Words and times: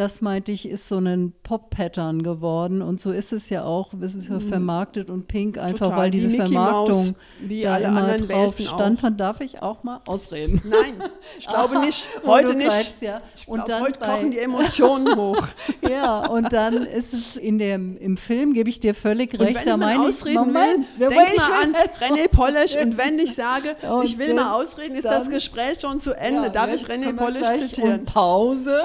das 0.00 0.22
meinte 0.22 0.50
ich, 0.50 0.66
ist 0.66 0.88
so 0.88 0.96
ein 0.96 1.34
Pop-Pattern 1.42 2.22
geworden. 2.22 2.80
Und 2.80 2.98
so 2.98 3.10
ist 3.12 3.32
es 3.34 3.50
ja 3.50 3.64
auch. 3.64 3.92
Es 4.00 4.14
ist 4.14 4.28
ja 4.30 4.40
vermarktet 4.40 5.10
und 5.10 5.28
pink, 5.28 5.58
einfach 5.58 5.88
Total. 5.88 5.98
weil 5.98 6.10
diese 6.10 6.28
Mickey 6.28 6.52
Vermarktung 6.52 7.04
Mouse, 7.08 7.14
wie 7.40 7.62
da 7.62 7.74
alle 7.74 7.84
immer 7.84 8.02
anderen 8.04 8.28
drauf 8.28 8.58
Welten 8.58 8.64
stand. 8.64 9.00
Von 9.00 9.16
darf 9.18 9.40
ich 9.42 9.60
auch 9.62 9.82
mal 9.84 10.00
ausreden. 10.06 10.62
Nein, 10.68 11.02
ich 11.38 11.46
glaube 11.46 11.78
nicht. 11.84 12.08
Wo 12.24 12.28
Heute 12.30 12.54
nicht. 12.54 12.68
greifst, 12.70 13.02
ja. 13.02 13.20
Ich 13.36 13.46
Und 13.46 13.56
glaub, 13.56 13.66
dann 13.68 13.82
heute 13.82 14.00
bei- 14.00 14.06
kochen 14.06 14.30
die 14.30 14.38
Emotionen 14.40 15.14
hoch. 15.16 15.46
Ja, 15.88 16.26
und 16.28 16.50
dann 16.52 16.86
ist 16.86 17.12
es 17.12 17.36
in 17.36 17.58
dem, 17.58 17.96
im 17.98 18.16
Film, 18.16 18.54
gebe 18.54 18.70
ich 18.70 18.80
dir 18.80 18.94
völlig 18.94 19.38
recht, 19.38 19.54
wenn 19.58 19.66
da 19.66 19.76
meine 19.76 20.08
ich, 20.08 20.24
Moment, 20.24 20.86
will, 20.96 21.08
wait, 21.10 21.16
denk 21.18 21.32
ich 21.34 21.38
mal 21.48 21.62
an 21.62 21.74
René 22.00 22.28
Polish 22.28 22.76
und 22.76 22.96
wenn 22.96 23.18
ich 23.18 23.34
sage, 23.34 23.76
Und 23.90 24.04
ich 24.04 24.16
will 24.16 24.28
dann- 24.28 24.36
mal 24.36 24.54
ausreden, 24.54 24.94
ist 24.94 25.04
das 25.04 25.24
dann- 25.24 25.32
Gespräch 25.32 25.78
schon 25.80 26.00
zu 26.00 26.12
Ende. 26.18 26.44
Ja, 26.44 26.48
Darf 26.48 26.72
ich 26.72 26.84
René 26.84 27.12
gleich 27.12 27.60
zitieren? 27.68 28.04
Pause. 28.06 28.80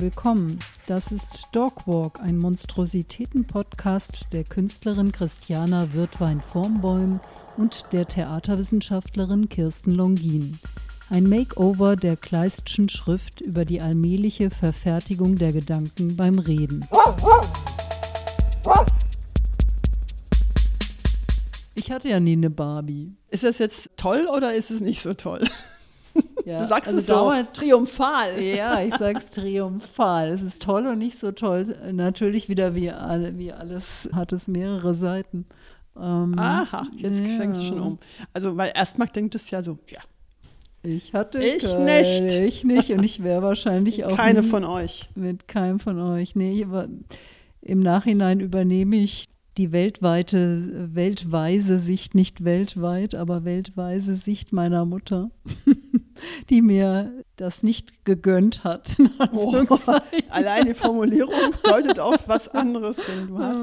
Willkommen. 0.00 0.58
Das 0.86 1.12
ist 1.12 1.48
Dogwalk, 1.52 2.20
ein 2.20 2.38
Monstrositäten-Podcast 2.38 4.26
der 4.32 4.42
Künstlerin 4.42 5.12
Christiana 5.12 5.92
Wirtwein-Vormbäum 5.92 7.20
und 7.56 7.84
der 7.92 8.06
Theaterwissenschaftlerin 8.06 9.48
Kirsten 9.48 9.92
Longin. 9.92 10.58
Ein 11.10 11.24
Makeover 11.24 11.96
der 11.96 12.16
Kleistschen 12.16 12.88
Schrift 12.88 13.40
über 13.40 13.64
die 13.64 13.80
allmähliche 13.80 14.50
Verfertigung 14.50 15.36
der 15.36 15.52
Gedanken 15.52 16.16
beim 16.16 16.38
Reden. 16.38 16.84
Ich 21.74 21.90
hatte 21.90 22.08
ja 22.08 22.18
nie 22.18 22.32
eine 22.32 22.50
Barbie. 22.50 23.12
Ist 23.28 23.44
das 23.44 23.58
jetzt 23.58 23.90
toll 23.96 24.26
oder 24.34 24.54
ist 24.54 24.70
es 24.70 24.80
nicht 24.80 25.02
so 25.02 25.14
toll? 25.14 25.44
Ja, 26.46 26.58
Du 26.60 26.66
sagst 26.66 26.88
also 26.88 26.98
es 27.00 27.06
so 27.06 27.14
damals- 27.14 27.52
triumphal. 27.54 28.38
Ja, 28.42 28.82
ich 28.82 28.94
sag's 28.96 29.30
triumphal. 29.30 30.28
Es 30.28 30.42
ist 30.42 30.60
toll 30.62 30.86
und 30.86 30.98
nicht 30.98 31.18
so 31.18 31.32
toll. 31.32 31.74
Natürlich 31.92 32.50
wieder 32.50 32.74
wie, 32.74 32.90
alle, 32.90 33.38
wie 33.38 33.50
alles 33.50 34.10
hat 34.12 34.32
es 34.34 34.46
mehrere 34.46 34.94
Seiten. 34.94 35.46
Ähm, 35.98 36.38
Aha, 36.38 36.86
jetzt 36.96 37.20
ja. 37.20 37.26
fängst 37.28 37.60
du 37.60 37.64
schon 37.64 37.80
um. 37.80 37.98
Also, 38.34 38.56
weil 38.58 38.72
erstmal 38.74 39.08
denkt 39.08 39.34
es 39.36 39.50
ja 39.50 39.62
so, 39.62 39.78
ja, 39.88 40.00
Ich 40.82 41.14
hatte 41.14 41.42
Ich 41.42 41.62
keine, 41.62 41.84
nicht. 42.22 42.38
Ich 42.38 42.64
nicht 42.64 42.90
und 42.90 43.02
ich 43.04 43.22
wäre 43.22 43.40
wahrscheinlich 43.42 44.04
auch 44.04 44.14
keine 44.16 44.42
von 44.42 44.64
euch. 44.66 45.08
mit 45.14 45.48
keinem 45.48 45.80
von 45.80 45.98
euch. 45.98 46.36
Nee, 46.36 46.62
aber 46.64 46.88
im 47.62 47.80
Nachhinein 47.80 48.40
übernehme 48.40 48.96
ich 48.96 49.28
die 49.56 49.72
weltweite, 49.72 50.90
weltweise 50.94 51.78
Sicht, 51.78 52.14
nicht 52.14 52.44
weltweit, 52.44 53.14
aber 53.14 53.44
weltweise 53.46 54.14
Sicht 54.16 54.52
meiner 54.52 54.84
Mutter, 54.84 55.30
die 56.50 56.62
mir 56.62 57.12
das 57.36 57.62
nicht 57.62 58.04
gegönnt 58.04 58.62
hat. 58.64 58.96
Oh, 59.32 59.54
allein 60.30 60.66
die 60.66 60.74
Formulierung 60.74 61.34
deutet 61.64 61.98
auf 61.98 62.28
was 62.28 62.48
anderes 62.48 62.96
hin. 63.04 63.26
Du 63.28 63.38
hast 63.38 63.58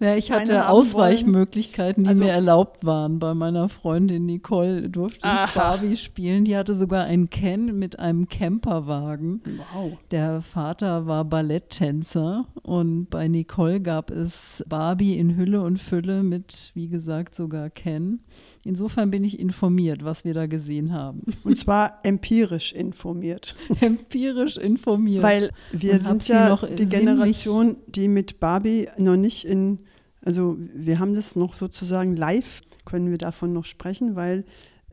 Ja, 0.00 0.14
ich 0.16 0.30
hatte 0.30 0.68
Ausweichmöglichkeiten, 0.68 2.04
die 2.04 2.10
Also- 2.10 2.24
mir 2.24 2.30
erlaubt 2.30 2.84
waren. 2.84 3.18
Bei 3.18 3.34
meiner 3.34 3.68
Freundin 3.68 4.26
Nicole 4.26 4.88
durfte 4.90 5.18
ich 5.18 5.24
Aha. 5.24 5.50
Barbie 5.58 5.96
spielen. 5.96 6.44
Die 6.44 6.56
hatte 6.56 6.74
sogar 6.74 7.04
einen 7.04 7.30
Ken 7.30 7.78
mit 7.78 7.98
einem 7.98 8.28
Camperwagen. 8.28 9.40
wow. 9.74 9.92
Der 10.10 10.42
Vater 10.42 11.06
war 11.06 11.24
Balletttänzer 11.24 12.46
und 12.62 13.06
bei 13.10 13.28
Nicole 13.28 13.80
gab 13.80 14.10
es 14.10 14.64
Barbie 14.68 15.16
in 15.18 15.36
Hülle 15.36 15.62
und 15.62 15.78
Fülle 15.78 16.22
mit, 16.22 16.70
wie 16.74 16.88
gesagt, 16.88 17.34
sogar 17.34 17.70
Ken. 17.70 18.20
Insofern 18.64 19.10
bin 19.10 19.24
ich 19.24 19.40
informiert, 19.40 20.04
was 20.04 20.24
wir 20.24 20.34
da 20.34 20.46
gesehen 20.46 20.92
haben. 20.92 21.22
Und 21.42 21.58
zwar 21.58 21.98
empirisch 22.04 22.72
informiert. 22.72 23.56
Empirisch 23.80 24.56
informiert. 24.56 25.22
Weil 25.22 25.50
wir 25.72 25.98
sind 25.98 26.28
ja 26.28 26.48
noch 26.48 26.68
die 26.68 26.86
Generation, 26.86 27.76
die 27.86 28.06
mit 28.06 28.38
Barbie 28.38 28.88
noch 28.98 29.16
nicht 29.16 29.44
in, 29.44 29.80
also 30.24 30.56
wir 30.58 31.00
haben 31.00 31.14
das 31.14 31.34
noch 31.34 31.54
sozusagen 31.54 32.14
live, 32.14 32.60
können 32.84 33.10
wir 33.10 33.18
davon 33.18 33.52
noch 33.52 33.64
sprechen, 33.64 34.14
weil 34.14 34.44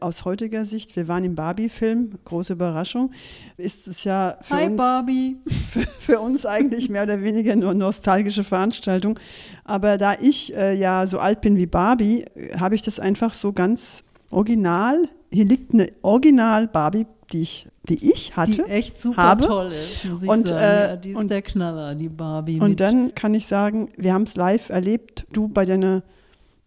aus 0.01 0.25
heutiger 0.25 0.65
Sicht, 0.65 0.95
wir 0.95 1.07
waren 1.07 1.23
im 1.23 1.35
Barbie-Film, 1.35 2.11
große 2.25 2.53
Überraschung, 2.53 3.11
ist 3.57 3.87
es 3.87 4.03
ja 4.03 4.37
für 4.41 4.55
Hi 4.55 4.65
uns 4.67 4.77
Barbie. 4.77 5.37
für, 5.69 5.81
für 5.81 6.19
uns 6.19 6.45
eigentlich 6.45 6.89
mehr 6.89 7.03
oder 7.03 7.21
weniger 7.21 7.55
nur 7.55 7.73
nostalgische 7.73 8.43
Veranstaltung. 8.43 9.19
Aber 9.65 9.97
da 9.97 10.13
ich 10.19 10.55
äh, 10.55 10.73
ja 10.75 11.05
so 11.07 11.19
alt 11.19 11.41
bin 11.41 11.57
wie 11.57 11.65
Barbie, 11.67 12.25
habe 12.57 12.75
ich 12.75 12.81
das 12.81 12.99
einfach 12.99 13.33
so 13.33 13.53
ganz 13.53 14.03
original. 14.31 15.07
Hier 15.31 15.45
liegt 15.45 15.73
eine 15.73 15.87
Original 16.01 16.67
Barbie, 16.67 17.05
die 17.31 17.41
ich, 17.43 17.67
die 17.87 18.11
ich 18.11 18.35
hatte. 18.35 18.51
Die 18.65 18.71
echt 18.71 18.97
super 18.97 19.17
habe. 19.21 19.45
toll 19.45 19.67
ist, 19.71 20.05
muss 20.05 20.23
ich 20.23 20.29
Und, 20.29 20.47
sagen. 20.47 20.63
äh, 20.63 20.89
ja, 20.89 20.95
die 20.95 21.09
ist 21.11 21.17
und- 21.17 21.29
der 21.29 21.41
Knaller, 21.43 21.93
die 21.95 22.09
Barbie. 22.09 22.59
Und 22.59 22.69
mit. 22.71 22.79
dann 22.79 23.13
kann 23.13 23.33
ich 23.35 23.45
sagen, 23.45 23.89
wir 23.97 24.13
haben 24.13 24.23
es 24.23 24.35
live 24.35 24.69
erlebt, 24.69 25.27
du 25.31 25.47
bei 25.47 25.65
deiner 25.65 26.01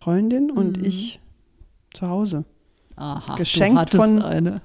Freundin 0.00 0.50
und 0.50 0.78
Mhm. 0.78 0.84
ich 0.84 1.20
zu 1.94 2.08
Hause. 2.08 2.44
Aha, 2.96 3.34
geschenkt 3.36 3.90
von- 3.90 4.22
eine. 4.22 4.60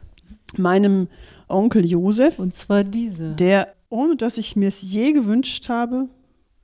Meinem 0.57 1.07
Onkel 1.49 1.85
Josef, 1.85 2.39
Und 2.39 2.53
zwar 2.55 2.83
diese. 2.83 3.33
der, 3.35 3.73
ohne 3.89 4.15
dass 4.15 4.37
ich 4.37 4.55
mir 4.55 4.67
es 4.69 4.81
je 4.81 5.11
gewünscht 5.13 5.67
habe, 5.69 6.07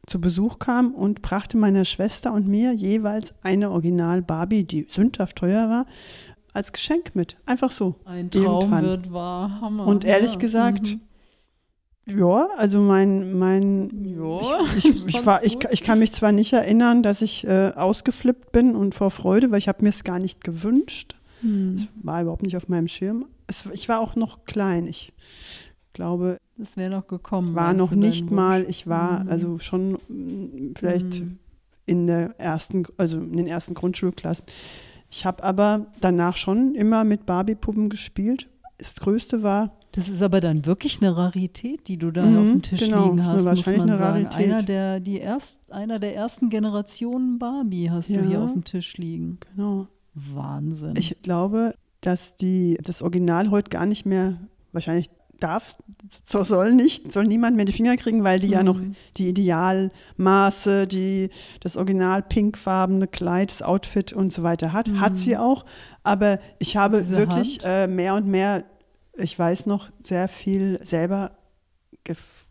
zu 0.08 0.20
Besuch 0.20 0.60
kam 0.60 0.94
und 0.94 1.22
brachte 1.22 1.58
meiner 1.58 1.86
Schwester 1.86 2.34
und 2.34 2.48
mir 2.48 2.74
jeweils 2.74 3.34
eine 3.44 3.72
Original 3.72 4.22
Barbie, 4.22 4.64
die 4.64 4.84
sündhaft 4.90 5.38
teuer 5.38 5.70
war, 5.70 5.86
als 6.54 6.72
Geschenk 6.74 7.16
mit. 7.16 7.38
Einfach 7.46 7.72
so. 7.72 7.96
Ein 8.06 8.30
Traum 8.30 8.62
irgendwann. 8.62 8.84
wird 8.86 9.14
wahr. 9.14 9.60
Hammer. 9.62 9.88
Und 9.88 10.04
ehrlich 10.06 10.34
ja. 10.34 10.40
gesagt, 10.40 10.98
Mhm. 12.06 12.20
ja, 12.20 12.48
also 12.58 12.80
mein, 12.82 13.38
mein 13.38 13.90
Ja, 14.18 14.40
ich, 14.78 14.86
ich, 14.86 15.06
ich, 15.08 15.26
war, 15.26 15.44
ich, 15.44 15.58
ich 15.72 15.84
kann 15.84 16.00
mich 16.00 16.12
zwar 16.12 16.32
nicht 16.32 16.52
erinnern, 16.54 17.02
dass 17.04 17.22
ich 17.22 17.46
äh, 17.48 17.72
ausgeflippt 17.76 18.52
bin 18.52 18.76
und 18.76 18.96
vor 18.96 19.10
Freude, 19.10 19.52
weil 19.52 19.58
ich 19.60 19.68
habe 19.70 19.84
mir 19.84 19.90
es 19.90 20.04
gar 20.04 20.20
nicht 20.20 20.44
gewünscht. 20.44 21.16
Hm. 21.44 21.76
Es 21.76 21.88
war 22.02 22.22
überhaupt 22.22 22.42
nicht 22.44 22.58
auf 22.58 22.68
meinem 22.68 22.88
Schirm. 22.88 23.26
Es, 23.48 23.66
ich 23.74 23.88
war 23.90 24.00
auch 24.00 24.16
noch 24.16 24.46
klein. 24.46 24.88
Ich 24.88 25.14
glaube, 25.94 26.38
Das 26.58 26.76
wäre 26.78 26.90
noch 26.90 27.08
gekommen. 27.08 27.54
war 27.54 27.74
noch 27.74 27.90
du, 27.92 27.96
nicht 28.00 28.32
mal, 28.32 28.66
ich 28.68 28.88
war 28.88 29.24
Mhm. 29.24 29.30
also 29.30 29.60
schon 29.60 29.94
mm, 30.08 30.74
vielleicht 30.78 31.20
Mhm. 31.22 31.38
in 31.86 32.08
der 32.08 32.40
ersten, 32.40 32.84
also 32.98 33.20
in 33.20 33.34
den 33.38 33.48
ersten 33.48 33.74
Grundschulklassen. 33.76 34.46
Ich 35.10 35.26
habe 35.26 35.44
aber 35.44 35.88
danach 36.02 36.38
schon 36.38 36.74
immer 36.74 37.04
mit 37.04 37.26
Barbie-Puppen 37.28 37.90
gespielt. 37.90 38.50
Das 38.80 38.96
Größte 38.96 39.44
war, 39.44 39.78
Das 39.92 40.10
ist 40.10 40.24
aber 40.24 40.42
dann 40.42 40.66
wirklich 40.66 40.98
eine 41.02 41.16
Rarität, 41.16 41.88
die 41.88 41.98
du 41.98 42.10
da 42.10 42.26
Mhm, 42.26 42.38
auf 42.40 42.48
dem 42.50 42.62
Tisch 42.64 42.80
genau, 42.80 43.06
liegen 43.06 43.20
hast, 43.24 43.32
muss 43.34 43.46
wahrscheinlich 43.46 43.82
man 43.82 43.90
eine 43.92 43.98
sagen. 44.00 44.24
Rarität. 44.26 44.52
Einer 44.52 44.64
der, 44.64 45.00
die 45.00 45.18
erst, 45.20 45.72
einer 45.72 46.00
der 46.00 46.16
ersten 46.16 46.50
Generationen 46.50 47.38
Barbie 47.38 47.92
hast 47.92 48.10
du 48.10 48.14
Ja. 48.16 48.22
hier 48.24 48.42
auf 48.42 48.54
dem 48.54 48.64
Tisch 48.64 48.98
liegen. 48.98 49.38
genau, 49.56 49.86
Wahnsinn. 50.16 50.96
Ich 50.98 51.22
glaube, 51.22 51.74
dass 52.02 52.36
die, 52.36 52.78
das 52.84 53.02
Original 53.02 53.50
heute 53.52 53.70
gar 53.70 53.86
nicht 53.86 54.06
mehr, 54.06 54.38
wahrscheinlich 54.72 55.10
darf, 55.40 55.78
so 56.24 56.44
soll 56.44 56.74
nicht, 56.74 57.12
soll 57.12 57.26
niemand 57.26 57.56
mehr 57.58 57.66
die 57.66 57.74
Finger 57.74 57.98
kriegen, 57.98 58.24
weil 58.24 58.40
die 58.40 58.48
ja 58.48 58.64
noch 58.64 58.78
Mhm. 58.80 58.96
die 59.18 59.28
Idealmaße, 59.30 60.88
die, 60.88 61.30
das 61.60 61.76
original 61.78 62.22
pinkfarbene 62.22 63.08
Kleid, 63.08 63.52
das 63.52 63.62
Outfit 63.62 64.14
und 64.14 64.32
so 64.32 64.44
weiter 64.44 64.72
hat. 64.74 64.90
Hat 64.94 65.18
sie 65.18 65.38
auch. 65.38 65.66
Aber 66.04 66.40
ich 66.60 66.78
habe 66.78 66.98
Mhm. 67.02 67.06
Diese 67.08 67.18
wirklich 67.18 67.60
äh, 67.64 67.88
mehr 67.88 68.16
und 68.16 68.28
mehr, 68.28 68.64
ich 69.16 69.38
weiß 69.38 69.66
noch, 69.66 69.90
sehr 70.02 70.28
viel 70.28 70.80
selber 70.84 71.32
gef 72.04 72.43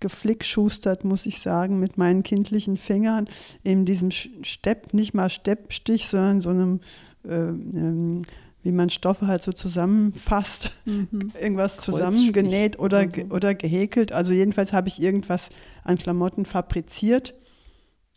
geflickschustert, 0.00 1.04
muss 1.04 1.26
ich 1.26 1.40
sagen, 1.40 1.78
mit 1.78 1.98
meinen 1.98 2.22
kindlichen 2.22 2.76
Fingern 2.76 3.28
in 3.62 3.84
diesem 3.84 4.10
Stepp, 4.10 4.92
nicht 4.94 5.14
mal 5.14 5.30
Steppstich, 5.30 6.08
sondern 6.08 6.40
so 6.40 6.50
einem, 6.50 6.80
äh, 7.24 7.34
ähm, 7.34 8.22
wie 8.62 8.72
man 8.72 8.90
Stoffe 8.90 9.26
halt 9.26 9.42
so 9.42 9.52
zusammenfasst, 9.52 10.72
Mhm. 10.84 11.32
irgendwas 11.40 11.78
zusammengenäht 11.78 12.78
oder, 12.78 12.98
oder 12.98 13.06
ge- 13.06 13.26
so. 13.28 13.34
oder 13.34 13.54
gehäkelt. 13.54 14.12
Also 14.12 14.32
jedenfalls 14.32 14.72
habe 14.72 14.88
ich 14.88 15.00
irgendwas 15.00 15.50
an 15.84 15.96
Klamotten 15.98 16.44
fabriziert 16.44 17.34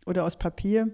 oder 0.06 0.25
aus 0.25 0.36
Papier. 0.38 0.89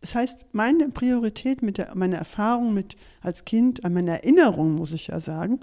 Das 0.00 0.14
heißt, 0.14 0.46
meine 0.52 0.88
Priorität 0.90 1.62
mit 1.62 1.78
der, 1.78 1.92
meine 1.94 2.16
Erfahrung 2.16 2.74
mit 2.74 2.96
als 3.22 3.44
Kind, 3.46 3.84
an 3.84 3.94
meine 3.94 4.10
Erinnerung, 4.10 4.72
muss 4.74 4.92
ich 4.92 5.06
ja 5.08 5.18
sagen, 5.20 5.60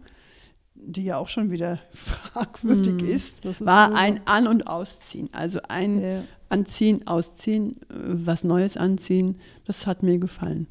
die 0.76 1.04
ja 1.04 1.18
auch 1.18 1.28
schon 1.28 1.52
wieder 1.52 1.80
fragwürdig 1.92 3.02
Mhm, 3.02 3.10
ist, 3.10 3.46
ist 3.46 3.66
war 3.66 3.92
wohl 3.92 3.98
ein 3.98 4.22
An- 4.26 4.48
und 4.48 4.68
Ausziehen. 4.68 5.30
Also 5.32 5.60
ein 5.68 6.02
Ja. 6.02 6.24
Anziehen, 6.50 7.08
Ausziehen, 7.08 7.78
äh, 7.90 7.96
was 8.26 8.44
Neues 8.44 8.76
anziehen, 8.78 9.38
das 9.66 9.88
hat 9.88 10.04
mir 10.04 10.18
gefallen. 10.18 10.68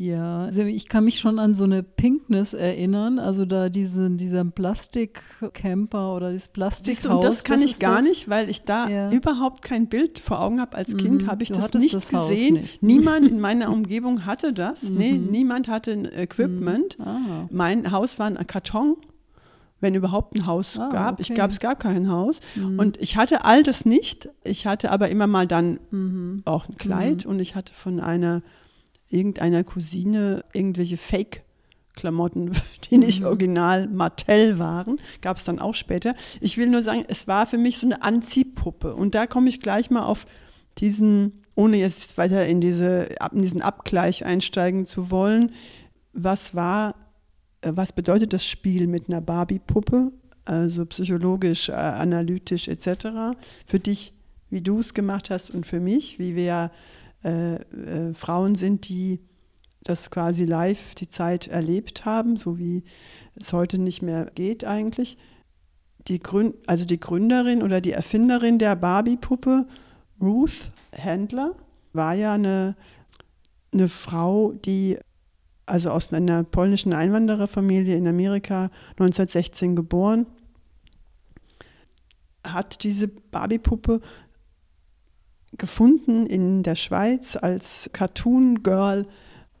Ja, 0.00 0.44
also 0.44 0.62
ich 0.62 0.88
kann 0.88 1.04
mich 1.04 1.20
schon 1.20 1.38
an 1.38 1.52
so 1.52 1.64
eine 1.64 1.82
Pinkness 1.82 2.54
erinnern, 2.54 3.18
also 3.18 3.44
da 3.44 3.68
diesen, 3.68 4.16
dieser 4.16 4.46
Plastikcamper 4.46 6.16
oder 6.16 6.32
dieses 6.32 6.48
Plastikhaus. 6.48 6.96
Siehst 6.96 7.04
du, 7.04 7.10
und 7.16 7.22
das 7.22 7.44
kann 7.44 7.60
das 7.60 7.70
ich 7.70 7.78
gar 7.78 7.96
das? 7.96 8.04
nicht, 8.04 8.30
weil 8.30 8.48
ich 8.48 8.62
da 8.62 8.88
ja. 8.88 9.10
überhaupt 9.10 9.60
kein 9.60 9.88
Bild 9.88 10.18
vor 10.18 10.40
Augen 10.40 10.58
habe. 10.58 10.74
Als 10.78 10.96
Kind 10.96 11.24
mhm, 11.24 11.26
habe 11.26 11.42
ich 11.42 11.50
das 11.50 11.70
nicht 11.74 11.94
das 11.94 12.08
gesehen. 12.08 12.54
Nicht. 12.54 12.82
Niemand 12.82 13.28
in 13.28 13.40
meiner 13.40 13.70
Umgebung 13.70 14.24
hatte 14.24 14.54
das. 14.54 14.84
Mhm. 14.84 14.96
Nee, 14.96 15.12
niemand 15.18 15.68
hatte 15.68 15.92
ein 15.92 16.06
Equipment. 16.06 16.98
Mhm. 16.98 17.04
Ah. 17.04 17.48
Mein 17.50 17.90
Haus 17.90 18.18
war 18.18 18.26
ein 18.26 18.38
Karton 18.46 18.96
wenn 19.80 19.94
überhaupt 19.94 20.34
ein 20.34 20.46
Haus 20.46 20.78
ah, 20.78 20.88
gab. 20.90 21.14
Okay. 21.14 21.22
Ich 21.22 21.34
glaube, 21.34 21.52
es 21.52 21.60
gab 21.60 21.80
kein 21.80 22.10
Haus. 22.10 22.40
Mhm. 22.54 22.78
Und 22.78 22.96
ich 23.00 23.16
hatte 23.16 23.44
all 23.44 23.62
das 23.62 23.84
nicht. 23.84 24.28
Ich 24.44 24.66
hatte 24.66 24.90
aber 24.90 25.08
immer 25.08 25.26
mal 25.26 25.46
dann 25.46 25.80
mhm. 25.90 26.42
auch 26.44 26.68
ein 26.68 26.76
Kleid 26.76 27.24
mhm. 27.24 27.32
und 27.32 27.40
ich 27.40 27.54
hatte 27.54 27.72
von 27.72 28.00
einer 28.00 28.42
irgendeiner 29.08 29.64
Cousine 29.64 30.44
irgendwelche 30.52 30.96
Fake-Klamotten, 30.96 32.52
die 32.90 32.98
nicht 32.98 33.20
mhm. 33.20 33.26
original 33.26 33.88
Martell 33.88 34.58
waren. 34.58 35.00
Gab 35.20 35.38
es 35.38 35.44
dann 35.44 35.58
auch 35.58 35.74
später. 35.74 36.14
Ich 36.40 36.58
will 36.58 36.68
nur 36.68 36.82
sagen, 36.82 37.04
es 37.08 37.26
war 37.26 37.46
für 37.46 37.58
mich 37.58 37.78
so 37.78 37.86
eine 37.86 38.02
Anziehpuppe. 38.02 38.94
Und 38.94 39.14
da 39.14 39.26
komme 39.26 39.48
ich 39.48 39.60
gleich 39.60 39.90
mal 39.90 40.04
auf 40.04 40.26
diesen, 40.78 41.44
ohne 41.54 41.78
jetzt 41.78 42.18
weiter 42.18 42.46
in, 42.46 42.60
diese, 42.60 43.08
in 43.32 43.42
diesen 43.42 43.62
Abgleich 43.62 44.24
einsteigen 44.24 44.84
zu 44.84 45.10
wollen, 45.10 45.52
was 46.12 46.54
war, 46.54 46.94
was 47.62 47.92
bedeutet 47.92 48.32
das 48.32 48.44
Spiel 48.44 48.86
mit 48.86 49.08
einer 49.08 49.20
Barbie-Puppe? 49.20 50.12
Also 50.44 50.86
psychologisch, 50.86 51.68
äh, 51.68 51.72
analytisch 51.72 52.68
etc. 52.68 53.36
Für 53.66 53.78
dich, 53.78 54.14
wie 54.48 54.62
du 54.62 54.78
es 54.78 54.94
gemacht 54.94 55.30
hast 55.30 55.50
und 55.50 55.66
für 55.66 55.80
mich, 55.80 56.18
wie 56.18 56.34
wir 56.34 56.70
äh, 57.24 57.56
äh, 57.56 58.14
Frauen 58.14 58.54
sind, 58.54 58.88
die 58.88 59.20
das 59.82 60.10
quasi 60.10 60.44
live 60.44 60.94
die 60.94 61.08
Zeit 61.08 61.46
erlebt 61.46 62.04
haben, 62.04 62.36
so 62.36 62.58
wie 62.58 62.82
es 63.34 63.52
heute 63.52 63.78
nicht 63.78 64.02
mehr 64.02 64.30
geht 64.34 64.64
eigentlich. 64.64 65.16
Die 66.08 66.18
Gründ 66.18 66.56
also 66.66 66.84
die 66.84 67.00
Gründerin 67.00 67.62
oder 67.62 67.80
die 67.80 67.92
Erfinderin 67.92 68.58
der 68.58 68.76
Barbie-Puppe, 68.76 69.66
Ruth 70.20 70.70
Handler, 70.96 71.54
war 71.92 72.14
ja 72.14 72.34
eine, 72.34 72.76
eine 73.72 73.88
Frau, 73.88 74.52
die 74.52 74.98
also 75.70 75.90
aus 75.90 76.12
einer 76.12 76.44
polnischen 76.44 76.92
Einwandererfamilie 76.92 77.96
in 77.96 78.06
Amerika 78.06 78.70
1916 78.92 79.76
geboren, 79.76 80.26
hat 82.44 82.82
diese 82.82 83.08
Barbie-Puppe 83.08 84.00
gefunden 85.56 86.26
in 86.26 86.62
der 86.62 86.74
Schweiz 86.74 87.36
als 87.36 87.90
Cartoon 87.92 88.62
Girl 88.62 89.06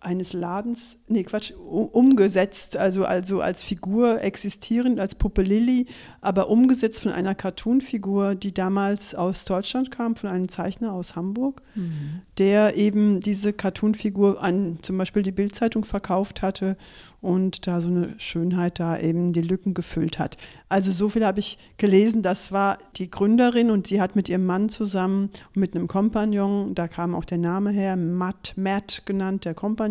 eines 0.00 0.32
Ladens, 0.32 0.96
nee 1.08 1.24
Quatsch, 1.24 1.52
umgesetzt, 1.52 2.76
also, 2.76 3.04
also 3.04 3.42
als 3.42 3.62
Figur 3.62 4.22
existierend, 4.22 4.98
als 4.98 5.14
Puppe 5.14 5.42
Lilly, 5.42 5.86
aber 6.22 6.48
umgesetzt 6.48 7.02
von 7.02 7.12
einer 7.12 7.34
Cartoon-Figur, 7.34 8.34
die 8.34 8.54
damals 8.54 9.14
aus 9.14 9.44
Deutschland 9.44 9.90
kam, 9.90 10.16
von 10.16 10.30
einem 10.30 10.48
Zeichner 10.48 10.92
aus 10.92 11.16
Hamburg, 11.16 11.60
mhm. 11.74 12.22
der 12.38 12.76
eben 12.76 13.20
diese 13.20 13.52
Cartoon-Figur 13.52 14.42
an 14.42 14.78
zum 14.80 14.96
Beispiel 14.96 15.22
die 15.22 15.32
Bildzeitung 15.32 15.84
verkauft 15.84 16.40
hatte 16.40 16.78
und 17.20 17.66
da 17.66 17.82
so 17.82 17.88
eine 17.88 18.14
Schönheit 18.18 18.80
da 18.80 18.98
eben 18.98 19.34
die 19.34 19.42
Lücken 19.42 19.74
gefüllt 19.74 20.18
hat. 20.18 20.38
Also 20.70 20.92
so 20.92 21.10
viel 21.10 21.26
habe 21.26 21.40
ich 21.40 21.58
gelesen, 21.76 22.22
das 22.22 22.52
war 22.52 22.78
die 22.96 23.10
Gründerin 23.10 23.70
und 23.70 23.86
sie 23.86 24.00
hat 24.00 24.16
mit 24.16 24.30
ihrem 24.30 24.46
Mann 24.46 24.70
zusammen 24.70 25.28
mit 25.54 25.74
einem 25.74 25.86
Kompagnon, 25.88 26.74
da 26.74 26.88
kam 26.88 27.14
auch 27.14 27.26
der 27.26 27.38
Name 27.38 27.70
her, 27.70 27.96
Matt, 27.96 28.54
Matt 28.56 29.02
genannt, 29.04 29.44
der 29.44 29.52
Kompagnon, 29.52 29.89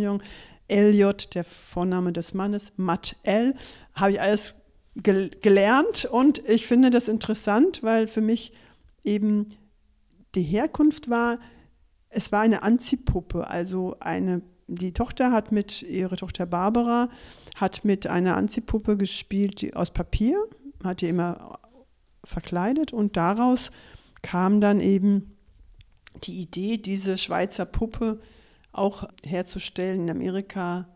Elliot, 0.67 1.35
der 1.35 1.43
Vorname 1.43 2.13
des 2.13 2.33
Mannes, 2.33 2.71
Matt 2.77 3.15
L, 3.23 3.55
habe 3.93 4.11
ich 4.11 4.21
alles 4.21 4.55
gel 4.95 5.29
gelernt 5.41 6.05
und 6.05 6.39
ich 6.47 6.67
finde 6.67 6.89
das 6.89 7.07
interessant, 7.07 7.83
weil 7.83 8.07
für 8.07 8.21
mich 8.21 8.53
eben 9.03 9.49
die 10.35 10.43
Herkunft 10.43 11.09
war, 11.09 11.39
es 12.09 12.31
war 12.31 12.41
eine 12.41 12.63
Anziehpuppe, 12.63 13.47
also 13.47 13.97
eine 13.99 14.41
die 14.71 14.93
Tochter 14.93 15.31
hat 15.31 15.51
mit, 15.51 15.81
ihre 15.81 16.15
Tochter 16.15 16.45
Barbara, 16.45 17.09
hat 17.55 17.85
mit 17.85 18.05
einer 18.05 18.37
Anziehpuppe 18.37 18.97
gespielt 18.97 19.61
die, 19.61 19.75
aus 19.75 19.89
Papier, 19.91 20.37
hat 20.83 21.01
die 21.01 21.09
immer 21.09 21.59
verkleidet 22.23 22.93
und 22.93 23.17
daraus 23.17 23.71
kam 24.21 24.61
dann 24.61 24.79
eben 24.79 25.35
die 26.23 26.39
Idee, 26.39 26.77
diese 26.77 27.17
Schweizer 27.17 27.65
Puppe 27.65 28.19
auch 28.71 29.07
herzustellen 29.25 30.01
in 30.01 30.09
Amerika 30.09 30.87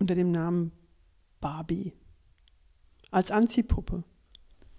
unter 0.00 0.14
dem 0.14 0.30
Namen 0.30 0.72
Barbie. 1.40 1.92
Als 3.10 3.30
Anziehpuppe. 3.30 4.04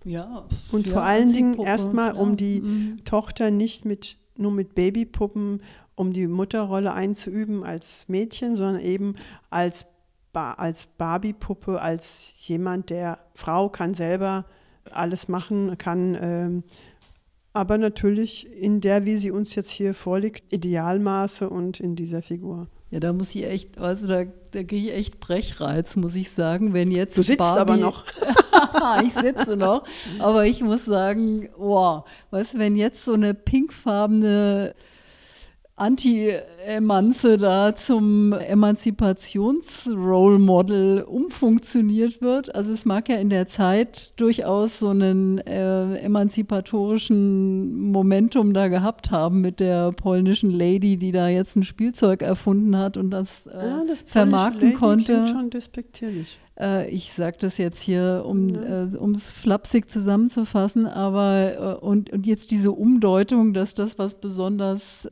Ja. 0.04 0.46
Und 0.72 0.88
ja, 0.88 0.94
vor 0.94 1.04
allen 1.04 1.32
Dingen 1.32 1.60
erstmal, 1.60 2.16
ja. 2.16 2.20
um 2.20 2.38
die 2.38 2.62
mhm. 2.62 3.04
Tochter 3.04 3.52
nicht 3.52 3.86
mit, 3.86 4.18
nur 4.38 4.52
mit 4.52 4.76
Babypuppen 4.76 5.62
um 5.96 6.14
die 6.14 6.28
Mutterrolle 6.28 6.94
einzuüben 6.94 7.64
als 7.64 8.08
Mädchen, 8.08 8.56
sondern 8.56 8.82
eben 8.82 9.16
als, 9.50 9.88
ba 10.32 10.54
als 10.54 10.86
Barbie-Puppe, 10.86 11.82
als 11.82 12.34
jemand, 12.48 12.92
der 12.92 13.20
Frau 13.34 13.70
kann 13.70 13.96
selber 13.96 14.46
alles 14.92 15.28
machen, 15.28 15.78
kann 15.78 16.16
ähm, 16.22 16.64
aber 17.54 17.78
natürlich 17.78 18.48
in 18.56 18.82
der, 18.82 19.06
wie 19.06 19.18
sie 19.18 19.32
uns 19.32 19.56
jetzt 19.56 19.72
hier 19.72 19.94
vorliegt, 19.94 20.54
Idealmaße 20.54 21.50
und 21.50 21.80
in 21.80 21.96
dieser 21.96 22.22
Figur. 22.22 22.68
Ja, 22.90 23.02
da 23.02 23.12
muss 23.12 23.36
ich 23.36 23.44
echt, 23.44 23.78
also 23.80 24.08
da, 24.08 24.24
da 24.24 24.64
kriege 24.64 24.88
ich 24.88 24.94
echt 24.94 25.20
Brechreiz, 25.20 25.98
muss 25.98 26.16
ich 26.16 26.32
sagen, 26.32 26.74
wenn 26.74 26.90
jetzt 26.90 27.18
Du 27.18 27.22
sitzt 27.22 27.40
Barbie, 27.40 27.60
aber 27.60 27.78
noch. 27.78 28.06
ich 29.04 29.14
sitze 29.14 29.58
noch, 29.58 29.84
aber 30.20 30.46
ich 30.46 30.62
muss 30.62 30.86
sagen, 30.86 31.50
wow, 31.58 32.06
weißt 32.32 32.54
du, 32.54 32.60
wenn 32.60 32.78
jetzt 32.78 33.04
so 33.04 33.14
eine 33.14 33.34
pinkfarbene 33.34 34.74
Anti-Emanze 35.78 37.38
da 37.38 37.74
zum 37.76 38.34
Emanzipations-Role-Model 38.34 41.04
umfunktioniert 41.04 42.20
wird. 42.20 42.56
Also 42.56 42.72
es 42.72 42.86
mag 42.86 43.08
ja 43.10 43.18
in 43.18 43.30
der 43.30 43.46
Zeit 43.46 44.20
durchaus 44.20 44.80
so 44.80 44.90
einen 44.90 45.38
äh, 45.38 45.98
emanzipatorischen 45.98 47.92
Momentum 47.92 48.56
da 48.56 48.70
gehabt 48.70 49.12
haben 49.12 49.42
mit 49.42 49.60
der 49.60 49.92
polnischen 49.92 50.50
Lady, 50.50 50.98
die 50.98 51.12
da 51.12 51.30
jetzt 51.30 51.56
ein 51.56 51.64
Spielzeug 51.64 52.24
erfunden 52.24 52.76
hat 52.76 52.98
und 52.98 53.12
das, 53.12 53.46
äh, 53.46 53.52
ah, 53.52 53.84
das 53.88 54.02
vermarkten 54.02 54.70
Lady 54.70 54.74
konnte. 54.74 55.28
Schon 55.28 55.52
despektierlich. 55.52 56.40
Äh, 56.60 56.90
ich 56.90 57.14
sage 57.14 57.38
das 57.40 57.58
jetzt 57.58 57.82
hier, 57.82 58.24
um 58.26 58.50
ja. 58.50 58.86
äh, 58.86 59.12
es 59.14 59.32
flapsig 59.32 59.90
zusammenzufassen, 59.90 60.88
aber 60.88 61.80
äh, 61.82 61.86
und, 61.86 62.12
und 62.12 62.26
jetzt 62.26 62.52
diese 62.52 62.72
Umdeutung, 62.72 63.54
dass 63.54 63.76
das 63.76 64.00
was 64.00 64.16
besonders 64.16 65.08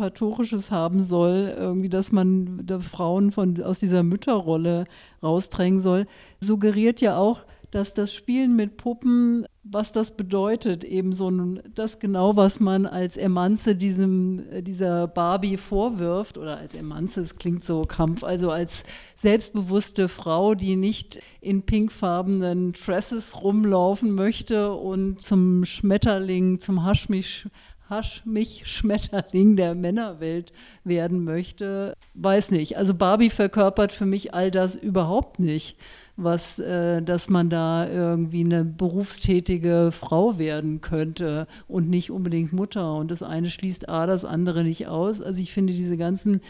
Emanzipatorisches 0.00 0.70
haben 0.70 1.00
soll, 1.00 1.54
irgendwie, 1.56 1.88
dass 1.88 2.12
man 2.12 2.66
Frauen 2.80 3.32
von, 3.32 3.62
aus 3.62 3.80
dieser 3.80 4.02
Mütterrolle 4.02 4.86
rausdrängen 5.22 5.80
soll, 5.80 6.06
suggeriert 6.40 7.00
ja 7.00 7.18
auch, 7.18 7.42
dass 7.70 7.94
das 7.94 8.12
Spielen 8.12 8.56
mit 8.56 8.78
Puppen, 8.78 9.46
was 9.62 9.92
das 9.92 10.16
bedeutet, 10.16 10.82
eben 10.82 11.12
so 11.12 11.30
das 11.72 12.00
genau, 12.00 12.34
was 12.34 12.58
man 12.58 12.84
als 12.84 13.16
Emanze 13.16 13.76
diesem, 13.76 14.42
dieser 14.62 15.06
Barbie 15.06 15.56
vorwirft, 15.56 16.36
oder 16.36 16.56
als 16.56 16.74
Emanze, 16.74 17.20
es 17.20 17.36
klingt 17.36 17.62
so 17.62 17.84
Kampf, 17.84 18.24
also 18.24 18.50
als 18.50 18.82
selbstbewusste 19.14 20.08
Frau, 20.08 20.56
die 20.56 20.74
nicht 20.74 21.20
in 21.40 21.62
pinkfarbenen 21.62 22.72
Dresses 22.72 23.40
rumlaufen 23.40 24.14
möchte 24.14 24.72
und 24.74 25.22
zum 25.22 25.64
Schmetterling, 25.64 26.58
zum 26.58 26.82
Haschmich 26.82 27.46
Hasch 27.90 28.22
mich 28.24 28.62
Schmetterling 28.66 29.56
der 29.56 29.74
Männerwelt 29.74 30.52
werden 30.84 31.24
möchte, 31.24 31.94
weiß 32.14 32.52
nicht. 32.52 32.78
Also 32.78 32.94
Barbie 32.94 33.30
verkörpert 33.30 33.92
für 33.92 34.06
mich 34.06 34.32
all 34.32 34.50
das 34.50 34.76
überhaupt 34.76 35.40
nicht 35.40 35.76
was, 36.22 36.58
äh, 36.58 37.02
dass 37.02 37.30
man 37.30 37.50
da 37.50 37.88
irgendwie 37.88 38.44
eine 38.44 38.64
berufstätige 38.64 39.90
Frau 39.92 40.38
werden 40.38 40.80
könnte 40.80 41.46
und 41.68 41.88
nicht 41.88 42.10
unbedingt 42.10 42.52
Mutter. 42.52 42.94
Und 42.96 43.10
das 43.10 43.22
eine 43.22 43.50
schließt 43.50 43.88
A, 43.88 44.06
das 44.06 44.24
andere 44.24 44.64
nicht 44.64 44.86
aus. 44.86 45.20
Also 45.20 45.40
ich 45.40 45.52
finde 45.52 45.72
diese 45.72 45.96
ganzen, 45.96 46.40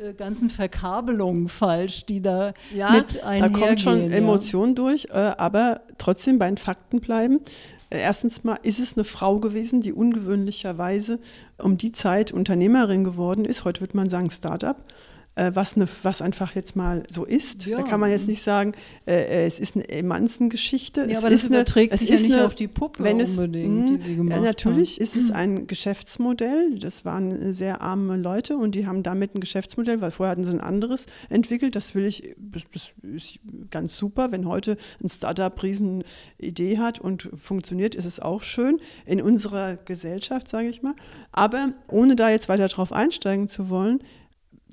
äh, 0.00 0.14
ganzen 0.14 0.50
Verkabelungen 0.50 1.48
falsch, 1.48 2.06
die 2.06 2.20
da 2.20 2.52
ja, 2.74 2.90
mit 2.92 3.22
einhergehen. 3.22 3.60
Da 3.60 3.66
kommt 3.66 3.80
schon 3.80 4.10
ja. 4.10 4.16
Emotion 4.16 4.74
durch, 4.74 5.08
äh, 5.10 5.32
aber 5.38 5.80
trotzdem 5.98 6.38
bei 6.38 6.46
den 6.46 6.58
Fakten 6.58 7.00
bleiben. 7.00 7.40
Äh, 7.90 8.00
erstens 8.00 8.44
mal 8.44 8.58
ist 8.62 8.78
es 8.78 8.94
eine 8.96 9.04
Frau 9.04 9.38
gewesen, 9.38 9.80
die 9.80 9.92
ungewöhnlicherweise 9.92 11.20
um 11.58 11.78
die 11.78 11.92
Zeit 11.92 12.32
Unternehmerin 12.32 13.04
geworden 13.04 13.44
ist. 13.44 13.64
Heute 13.64 13.80
würde 13.80 13.96
man 13.96 14.08
sagen 14.08 14.30
Startup 14.30 14.76
was, 15.54 15.76
ne, 15.76 15.86
was 16.02 16.22
einfach 16.22 16.54
jetzt 16.54 16.76
mal 16.76 17.02
so 17.10 17.24
ist. 17.24 17.66
Ja. 17.66 17.76
Da 17.76 17.82
kann 17.82 18.00
man 18.00 18.10
jetzt 18.10 18.26
nicht 18.26 18.42
sagen, 18.42 18.72
äh, 19.06 19.44
es 19.46 19.58
ist 19.58 19.74
eine 19.76 19.86
Emanzengeschichte. 19.88 21.02
Ja, 21.02 21.06
es 21.08 21.18
aber 21.18 21.28
das 21.30 21.42
ist 21.42 21.46
eine- 21.48 21.56
überträgt 21.58 21.92
es 21.92 22.00
sich 22.00 22.08
ja 22.08 22.16
nicht 22.16 22.32
eine- 22.32 22.46
auf 22.46 22.54
die 22.54 22.68
Puppe 22.68 23.04
wenn 23.04 23.20
es, 23.20 23.30
unbedingt, 23.38 23.90
mh, 23.90 23.96
die 23.98 24.02
sie 24.02 24.16
gemacht 24.16 24.36
ja, 24.38 24.40
natürlich 24.42 24.94
haben. 24.96 25.02
ist 25.02 25.16
es 25.16 25.30
ein 25.30 25.66
Geschäftsmodell. 25.66 26.78
Das 26.78 27.04
waren 27.04 27.52
sehr 27.52 27.82
arme 27.82 28.16
Leute 28.16 28.56
und 28.56 28.74
die 28.74 28.86
haben 28.86 29.02
damit 29.02 29.34
ein 29.34 29.40
Geschäftsmodell, 29.40 30.00
weil 30.00 30.10
vorher 30.10 30.30
hatten 30.32 30.44
sie 30.44 30.52
ein 30.52 30.60
anderes 30.60 31.06
entwickelt. 31.28 31.76
Das 31.76 31.94
will 31.94 32.06
ich, 32.06 32.34
das, 32.38 32.62
das 32.72 32.92
ist 33.02 33.38
ganz 33.70 33.96
super. 33.96 34.32
Wenn 34.32 34.46
heute 34.48 34.76
ein 35.02 35.08
Startup 35.08 35.62
riesen 35.62 36.02
Idee 36.38 36.78
hat 36.78 36.98
und 36.98 37.28
funktioniert, 37.36 37.94
ist 37.94 38.04
es 38.06 38.20
auch 38.20 38.42
schön 38.42 38.80
in 39.04 39.20
unserer 39.20 39.76
Gesellschaft, 39.76 40.48
sage 40.48 40.68
ich 40.68 40.82
mal. 40.82 40.94
Aber 41.32 41.72
ohne 41.90 42.16
da 42.16 42.30
jetzt 42.30 42.48
weiter 42.48 42.68
drauf 42.68 42.92
einsteigen 42.92 43.48
zu 43.48 43.68
wollen, 43.68 44.00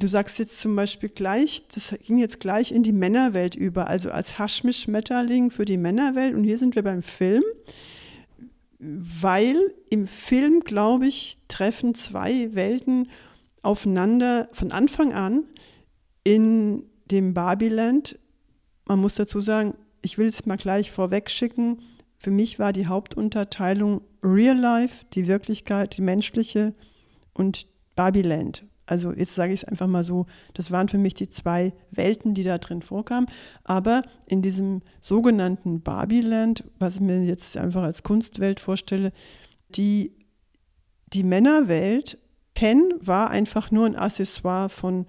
Du 0.04 0.10
sagst 0.10 0.38
jetzt 0.38 0.60
zum 0.60 0.76
Beispiel 0.76 1.08
gleich, 1.08 1.66
das 1.74 1.96
ging 2.06 2.18
jetzt 2.18 2.42
gleich 2.42 2.74
in 2.74 2.84
die 2.84 2.92
Männerwelt 2.92 3.56
über, 3.56 3.88
also 3.88 4.12
als 4.12 4.38
Haschmisch-Schmetterling 4.38 5.50
für 5.50 5.64
die 5.64 5.78
Männerwelt. 5.78 6.36
Und 6.36 6.44
hier 6.44 6.58
sind 6.58 6.76
wir 6.76 6.84
beim 6.84 7.02
Film, 7.02 7.42
weil 8.80 9.56
im 9.90 10.08
Film, 10.08 10.60
glaube 10.66 11.08
ich, 11.08 11.38
treffen 11.48 11.96
zwei 11.96 12.54
Welten 12.54 13.08
aufeinander 13.62 14.50
von 14.52 14.74
Anfang 14.74 15.14
an 15.14 15.46
in 16.26 16.86
dem 17.10 17.34
Barbieland. 17.34 18.20
Man 18.84 19.00
muss 19.00 19.16
dazu 19.16 19.40
sagen, 19.40 19.74
ich 20.02 20.18
will 20.18 20.28
es 20.28 20.46
mal 20.46 20.58
gleich 20.58 20.92
vorweg 20.92 21.30
schicken. 21.30 21.80
Für 22.18 22.32
mich 22.32 22.60
war 22.60 22.74
die 22.74 22.88
Hauptunterteilung 22.88 24.02
Real 24.22 24.58
Life, 24.58 25.06
die 25.14 25.28
Wirklichkeit, 25.28 25.96
die 25.96 26.02
menschliche 26.02 26.74
und 27.34 27.68
Barbieland. 27.96 28.66
Also 28.86 29.14
jetzt 29.14 29.36
sage 29.36 29.54
ich 29.54 29.64
es 29.64 29.68
einfach 29.68 29.88
mal 29.88 30.04
so, 30.04 30.26
das 30.54 30.72
waren 30.72 30.90
für 30.90 30.98
mich 30.98 31.14
die 31.14 31.30
zwei 31.30 31.74
Welten, 31.92 32.34
die 32.34 32.44
da 32.44 32.58
drin 32.58 32.82
vorkamen. 32.82 33.30
Aber 33.64 34.04
in 34.26 34.42
diesem 34.42 34.82
sogenannten 35.00 35.82
Barbieland, 35.82 36.64
was 36.80 36.96
ich 36.96 37.02
mir 37.02 37.24
jetzt 37.24 37.56
einfach 37.58 37.84
als 37.84 38.04
Kunstwelt 38.04 38.60
vorstelle, 38.60 39.12
die, 39.70 40.12
die 41.14 41.24
Männerwelt, 41.24 42.18
Ken 42.56 42.94
war 43.00 43.30
einfach 43.30 43.72
nur 43.72 43.86
ein 43.86 43.96
Accessoire 43.96 44.70
von 44.70 45.06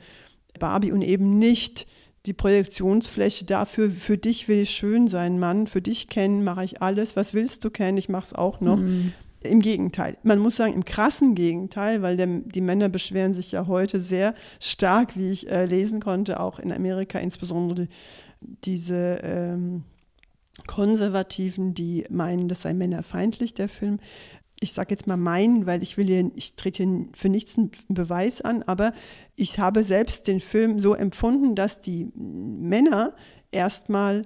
Barbie 0.58 0.92
und 0.92 1.02
eben 1.02 1.38
nicht 1.38 1.86
die 2.26 2.32
Projektionsfläche 2.32 3.44
dafür, 3.44 3.90
für 3.90 4.16
dich 4.16 4.48
will 4.48 4.60
ich 4.60 4.70
schön 4.70 5.08
sein, 5.08 5.38
Mann, 5.38 5.66
für 5.66 5.82
dich 5.82 6.08
kennen 6.08 6.42
mache 6.42 6.64
ich 6.64 6.80
alles, 6.80 7.16
was 7.16 7.34
willst 7.34 7.64
du 7.64 7.70
kennen, 7.70 7.98
ich 7.98 8.08
mache 8.08 8.24
es 8.24 8.32
auch 8.32 8.60
noch. 8.60 8.78
Im 9.44 9.60
Gegenteil. 9.60 10.16
Man 10.22 10.38
muss 10.38 10.56
sagen, 10.56 10.72
im 10.72 10.84
krassen 10.84 11.34
Gegenteil, 11.34 12.02
weil 12.02 12.16
der, 12.16 12.26
die 12.26 12.60
Männer 12.60 12.88
beschweren 12.88 13.34
sich 13.34 13.52
ja 13.52 13.66
heute 13.66 14.00
sehr 14.00 14.34
stark, 14.58 15.16
wie 15.16 15.30
ich 15.30 15.50
äh, 15.50 15.66
lesen 15.66 16.00
konnte, 16.00 16.40
auch 16.40 16.58
in 16.58 16.72
Amerika, 16.72 17.18
insbesondere 17.18 17.86
die, 17.86 17.88
diese 18.64 19.20
ähm, 19.22 19.84
Konservativen, 20.66 21.74
die 21.74 22.04
meinen, 22.10 22.48
das 22.48 22.62
sei 22.62 22.74
männerfeindlich, 22.74 23.54
der 23.54 23.68
Film. 23.68 23.98
Ich 24.60 24.72
sage 24.72 24.90
jetzt 24.94 25.06
mal 25.06 25.16
meinen, 25.16 25.66
weil 25.66 25.82
ich 25.82 25.96
will 25.96 26.06
hier, 26.06 26.30
ich 26.36 26.54
trete 26.54 26.84
hier 26.84 27.06
für 27.14 27.28
nichts 27.28 27.58
einen 27.58 27.70
Beweis 27.88 28.40
an, 28.40 28.62
aber 28.62 28.92
ich 29.34 29.58
habe 29.58 29.84
selbst 29.84 30.26
den 30.26 30.40
Film 30.40 30.80
so 30.80 30.94
empfunden, 30.94 31.54
dass 31.54 31.80
die 31.80 32.10
Männer 32.14 33.14
erstmal 33.50 34.22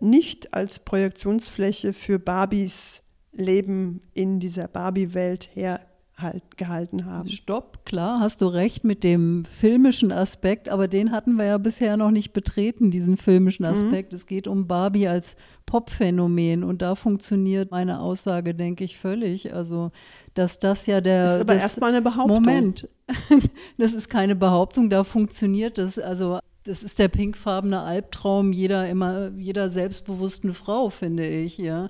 nicht 0.00 0.52
als 0.52 0.80
Projektionsfläche 0.80 1.92
für 1.92 2.18
Barbies 2.18 3.02
Leben 3.32 4.02
in 4.14 4.40
dieser 4.40 4.68
Barbie-Welt 4.68 5.48
hergehalten 5.54 7.06
haben. 7.06 7.28
Stopp, 7.30 7.84
klar, 7.84 8.20
hast 8.20 8.42
du 8.42 8.46
recht 8.46 8.84
mit 8.84 9.02
dem 9.02 9.44
filmischen 9.46 10.12
Aspekt, 10.12 10.68
aber 10.68 10.86
den 10.86 11.10
hatten 11.12 11.36
wir 11.36 11.46
ja 11.46 11.58
bisher 11.58 11.96
noch 11.96 12.10
nicht 12.10 12.32
betreten, 12.32 12.90
diesen 12.90 13.16
filmischen 13.16 13.64
Mhm. 13.64 13.72
Aspekt. 13.72 14.12
Es 14.12 14.26
geht 14.26 14.46
um 14.46 14.66
Barbie 14.66 15.08
als 15.08 15.36
Pop-Phänomen 15.66 16.62
und 16.62 16.82
da 16.82 16.94
funktioniert 16.94 17.70
meine 17.70 18.00
Aussage, 18.00 18.54
denke 18.54 18.84
ich, 18.84 18.98
völlig. 18.98 19.54
Also, 19.54 19.90
dass 20.34 20.58
das 20.58 20.86
ja 20.86 21.00
der. 21.00 21.24
Das 21.24 21.34
ist 21.36 21.40
aber 21.40 21.54
erstmal 21.54 21.90
eine 21.90 22.02
Behauptung. 22.02 22.42
Moment, 22.42 22.88
das 23.78 23.94
ist 23.94 24.08
keine 24.10 24.36
Behauptung, 24.36 24.90
da 24.90 25.04
funktioniert 25.04 25.78
das. 25.78 25.98
Also, 25.98 26.38
das 26.64 26.84
ist 26.84 27.00
der 27.00 27.08
pinkfarbene 27.08 27.80
Albtraum 27.80 28.52
jeder 28.52 28.88
immer, 28.88 29.32
jeder 29.36 29.68
selbstbewussten 29.68 30.54
Frau, 30.54 30.90
finde 30.90 31.26
ich, 31.26 31.58
ja. 31.58 31.88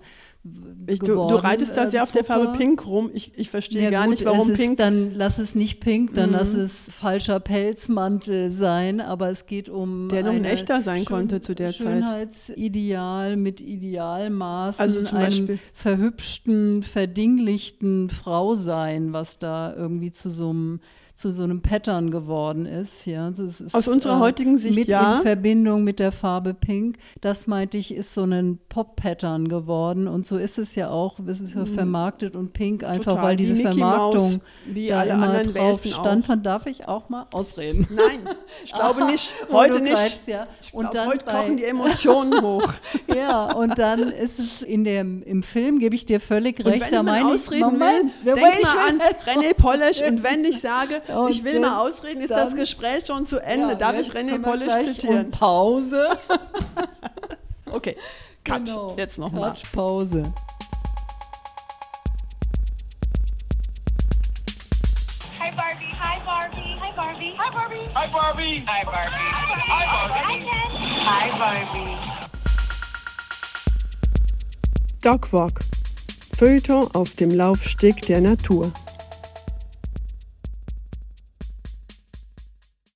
Ich, 0.89 0.99
du, 0.99 1.07
du 1.07 1.37
reitest 1.37 1.77
da 1.77 1.83
als 1.83 1.93
sehr 1.93 2.03
auf 2.03 2.11
der 2.11 2.25
Farbe. 2.25 2.59
Pink 2.59 2.85
rum. 2.85 3.11
Ich, 3.15 3.39
ich 3.39 3.49
verstehe 3.49 3.83
Ja, 3.85 3.91
gar 3.91 4.03
gut, 4.07 4.11
nicht, 4.11 4.25
warum 4.25 4.41
es 4.51 4.55
ist, 4.55 4.61
Pink. 4.61 4.77
Dann 4.77 5.13
lass 5.15 5.39
es 5.39 5.55
nicht 5.55 5.79
pink, 5.79 6.15
dann 6.15 6.31
Mhm. 6.31 6.35
lass 6.37 6.53
es 6.55 6.91
falscher 6.91 7.39
Pelzmantel 7.39 8.51
sein, 8.51 9.01
aber 9.01 9.31
es 9.31 9.47
geht 9.47 9.69
um 9.69 10.09
Der 10.09 10.25
noch 10.25 10.33
ein 10.33 10.45
echter 10.45 10.83
sein 10.83 10.97
Schön- 10.99 11.05
konnte 11.07 11.41
zu 11.41 11.55
der 11.55 11.69
Zeit. 11.71 11.77
Schönheitsideal 11.77 13.37
mit 13.37 13.61
Idealmaßen, 13.61 14.81
Also 14.83 15.03
zum 15.05 15.19
einem 15.19 15.27
Beispiel- 15.47 15.59
verhübschten, 15.75 16.83
verdinglichten 16.83 18.11
Frausein, 18.11 19.13
was 19.13 19.39
da 19.39 19.73
irgendwie 19.77 20.11
zu 20.11 20.29
so 20.31 20.51
einem 20.51 20.81
zu 21.15 21.31
so 21.31 21.43
einem 21.43 21.61
Pattern 21.61 22.11
geworden 22.11 22.65
ist. 22.67 23.07
Ja. 23.07 23.27
Also 23.27 23.45
ist, 23.45 23.75
Aus 23.75 23.87
unserer 23.87 24.19
heutigen 24.19 24.57
Sicht, 24.59 24.75
mit 24.75 24.89
ja. 24.89 25.17
in 25.19 25.23
Verbindung 25.23 25.85
mit 25.85 25.99
der 25.99 26.11
Farbe 26.13 26.55
Pink, 26.55 26.97
das 27.21 27.47
meinte 27.47 27.77
ich, 27.77 27.95
ist 27.95 28.15
so 28.15 28.25
ein 28.25 28.59
Pop-Pattern 28.69 29.49
geworden 29.49 30.09
und 30.09 30.25
so 30.25 30.37
ist 30.39 30.59
es 30.59 30.75
ja 30.75 30.91
auch, 30.91 31.19
es 31.27 31.41
ist 31.41 31.55
ja 31.55 31.67
vermarktet 31.67 32.35
und 32.35 32.53
Pink 32.53 32.83
einfach, 32.85 33.13
Mhm. 33.13 33.17
Total, 33.17 33.25
weil 33.25 33.37
diese 33.37 33.55
Mickey 33.55 33.79
Vermarktung 33.79 34.31
Mouse, 34.33 34.41
wie 34.67 34.89
da 34.89 35.01
alle 35.01 35.11
immer 35.11 35.29
anderen 35.29 35.55
drauf 35.55 35.85
Welten 35.85 35.91
stand. 35.91 36.23
auch. 36.23 36.27
Von 36.27 36.43
darf 36.43 36.67
ich 36.67 36.89
auch 36.89 37.09
mal 37.09 37.27
ausreden? 37.33 37.87
Nein, 37.95 38.21
ich 38.65 38.73
glaube 38.73 39.05
nicht. 39.07 39.35
Und 39.49 39.55
Heute 39.55 39.81
nicht. 39.81 39.95
greifst, 39.95 40.27
ja. 40.29 40.47
Ich 40.63 40.73
Und 40.73 40.91
glaub, 40.91 40.93
dann 40.93 41.09
heute 41.09 41.25
kochen 41.27 41.57
die 41.59 41.65
Emotionen 41.65 42.41
hoch. 42.43 42.73
Ja, 43.15 43.53
und 43.53 43.79
dann 43.79 44.11
ist 44.13 44.39
es 44.39 44.63
in 44.63 44.85
dem, 44.85 45.23
im 45.25 45.43
Film, 45.43 45.79
gebe 45.79 45.95
ich 45.95 46.07
dir 46.07 46.21
völlig 46.21 46.59
Und 46.61 46.67
recht, 46.69 46.83
wenn 46.87 46.93
da 46.93 47.03
meine 47.03 47.29
ich, 47.29 47.35
ausreden 47.35 47.65
Moment, 47.65 48.13
will, 48.25 48.35
denk 48.35 48.63
mal 48.63 48.89
an 48.89 49.01
René 49.27 49.55
Polish 49.55 50.01
und 50.03 50.23
wenn 50.23 50.45
ich 50.45 50.61
sage, 50.61 51.02
und 51.09 51.31
ich 51.31 51.45
will 51.45 51.61
mal 51.61 51.79
ausreden, 51.81 52.21
ist 52.21 52.31
das 52.31 52.55
Gespräch 52.55 53.07
schon 53.07 53.27
zu 53.27 53.39
Ende? 53.39 53.71
Ja, 53.71 53.75
Darf 53.75 53.99
ich 53.99 54.11
René 54.11 54.39
Polisch 54.41 54.87
zitieren? 54.87 55.31
Pause. 55.31 56.19
okay, 57.71 57.97
Cut. 58.45 58.65
Genau. 58.65 58.95
Jetzt 58.97 59.19
nochmal. 59.19 59.51
Cut, 59.51 59.73
Pause. 59.73 60.23
Hi 65.41 65.51
Barbie, 65.57 65.93
hi 65.99 66.19
Barbie, 66.25 66.77
hi 66.81 66.93
Barbie, 66.95 67.35
hi 67.37 67.51
Barbie, 67.51 67.95
hi 67.95 68.11
Barbie, 68.11 68.65
hi 68.67 68.85
Barbie, 68.85 69.13
hi 69.69 69.87
Barbie, 69.87 70.21
hi 70.27 70.41
Barbie. 70.41 70.83
Hi 71.05 71.31
Barbie. 71.39 71.97
Dogwalk. 75.03 75.61
Feuilleton 76.37 76.89
auf 76.95 77.15
dem 77.17 77.31
Laufsteg 77.31 78.03
der 78.07 78.21
Natur. 78.21 78.73